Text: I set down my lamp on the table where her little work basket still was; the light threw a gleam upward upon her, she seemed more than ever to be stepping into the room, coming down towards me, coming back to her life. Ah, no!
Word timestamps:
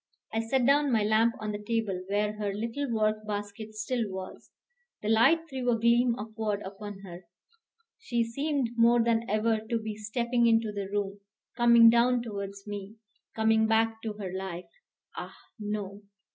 I 0.33 0.39
set 0.39 0.65
down 0.65 0.91
my 0.91 1.03
lamp 1.03 1.35
on 1.39 1.51
the 1.51 1.61
table 1.63 2.03
where 2.09 2.33
her 2.39 2.51
little 2.55 2.89
work 2.91 3.17
basket 3.27 3.75
still 3.75 4.09
was; 4.09 4.49
the 5.03 5.09
light 5.09 5.47
threw 5.47 5.69
a 5.69 5.77
gleam 5.79 6.15
upward 6.17 6.63
upon 6.63 7.01
her, 7.01 7.25
she 7.99 8.23
seemed 8.23 8.71
more 8.77 9.03
than 9.03 9.29
ever 9.29 9.59
to 9.59 9.77
be 9.77 9.95
stepping 9.95 10.47
into 10.47 10.71
the 10.71 10.89
room, 10.91 11.19
coming 11.55 11.91
down 11.91 12.23
towards 12.23 12.65
me, 12.65 12.95
coming 13.35 13.67
back 13.67 14.01
to 14.01 14.13
her 14.13 14.33
life. 14.33 14.71
Ah, 15.15 15.35
no! 15.59 16.01